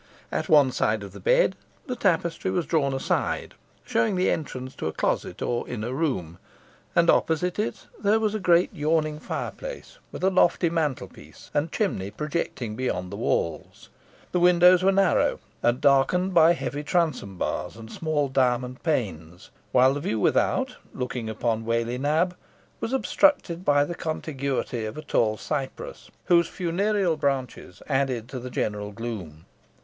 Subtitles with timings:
[0.31, 1.55] At one side of the bed
[1.85, 3.53] the tapestry was drawn aside,
[3.85, 6.39] showing the entrance to a closet or inner room,
[6.95, 12.09] and opposite it there was a great yawning fireplace, with a lofty mantelpiece and chimney
[12.09, 13.89] projecting beyond the walls.
[14.31, 19.93] The windows were narrow, and darkened by heavy transom bars and small diamond panes while
[19.93, 22.35] the view without, looking upon Whalley Nab,
[22.79, 28.49] was obstructed by the contiguity of a tall cypress, whose funereal branches added to the
[28.49, 29.45] general gloom.